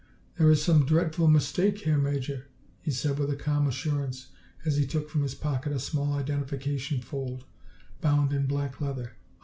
"There 0.39 0.49
is 0.49 0.63
some 0.63 0.87
dreadful 0.87 1.27
mistake 1.27 1.77
here, 1.81 1.95
Major," 1.99 2.47
he 2.81 2.89
said 2.89 3.19
with 3.19 3.29
a 3.29 3.35
calm 3.35 3.67
assurance 3.67 4.29
as 4.65 4.75
he 4.77 4.87
took 4.87 5.11
from 5.11 5.21
his 5.21 5.35
pocket 5.35 5.73
a 5.73 5.79
small 5.79 6.13
identification 6.13 7.01
fold, 7.01 7.45
bound 8.01 8.33
in 8.33 8.47
black 8.47 8.81
leather. 8.81 9.13